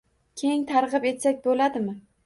[0.41, 1.89] Keng targ‘ib etsak bo’ladi.